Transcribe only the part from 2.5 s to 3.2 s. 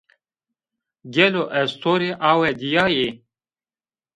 dîyayî?